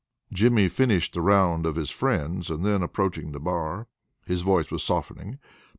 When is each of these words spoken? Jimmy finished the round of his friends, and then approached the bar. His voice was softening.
Jimmy 0.33 0.67
finished 0.67 1.13
the 1.13 1.21
round 1.21 1.67
of 1.67 1.75
his 1.75 1.91
friends, 1.91 2.49
and 2.49 2.65
then 2.65 2.81
approached 2.81 3.31
the 3.33 3.39
bar. 3.39 3.85
His 4.25 4.41
voice 4.41 4.71
was 4.71 4.81
softening. 4.81 5.37